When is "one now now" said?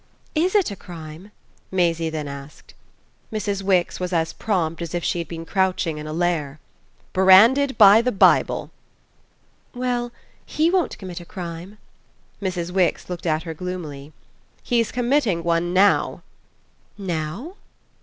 15.43-17.57